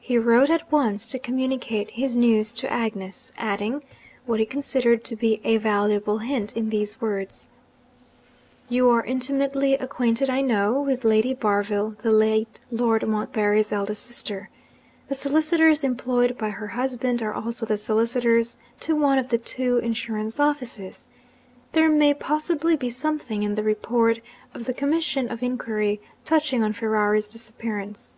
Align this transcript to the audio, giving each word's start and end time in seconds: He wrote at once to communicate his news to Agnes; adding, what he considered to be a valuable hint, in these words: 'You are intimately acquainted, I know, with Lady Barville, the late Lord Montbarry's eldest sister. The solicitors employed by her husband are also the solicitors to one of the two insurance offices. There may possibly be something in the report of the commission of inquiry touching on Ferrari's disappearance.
He 0.00 0.18
wrote 0.18 0.50
at 0.50 0.72
once 0.72 1.06
to 1.06 1.16
communicate 1.16 1.92
his 1.92 2.16
news 2.16 2.50
to 2.54 2.68
Agnes; 2.72 3.32
adding, 3.38 3.84
what 4.26 4.40
he 4.40 4.46
considered 4.46 5.04
to 5.04 5.14
be 5.14 5.40
a 5.44 5.58
valuable 5.58 6.18
hint, 6.18 6.56
in 6.56 6.70
these 6.70 7.00
words: 7.00 7.46
'You 8.68 8.90
are 8.90 9.04
intimately 9.04 9.74
acquainted, 9.74 10.28
I 10.28 10.40
know, 10.40 10.80
with 10.82 11.04
Lady 11.04 11.34
Barville, 11.34 11.90
the 12.02 12.10
late 12.10 12.62
Lord 12.72 13.06
Montbarry's 13.06 13.70
eldest 13.72 14.04
sister. 14.04 14.50
The 15.06 15.14
solicitors 15.14 15.84
employed 15.84 16.36
by 16.36 16.50
her 16.50 16.66
husband 16.66 17.22
are 17.22 17.32
also 17.32 17.64
the 17.64 17.78
solicitors 17.78 18.56
to 18.80 18.96
one 18.96 19.18
of 19.18 19.28
the 19.28 19.38
two 19.38 19.78
insurance 19.78 20.40
offices. 20.40 21.06
There 21.70 21.88
may 21.88 22.12
possibly 22.12 22.74
be 22.74 22.90
something 22.90 23.44
in 23.44 23.54
the 23.54 23.62
report 23.62 24.18
of 24.52 24.64
the 24.64 24.74
commission 24.74 25.30
of 25.30 25.44
inquiry 25.44 26.00
touching 26.24 26.64
on 26.64 26.72
Ferrari's 26.72 27.28
disappearance. 27.28 28.12